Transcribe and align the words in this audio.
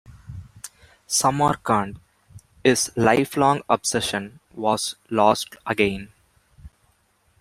Samarkand, 1.05 1.99
his 2.63 2.89
lifelong 2.95 3.61
obsession, 3.69 4.39
was 4.55 4.95
lost 5.11 5.57
again. 5.67 6.11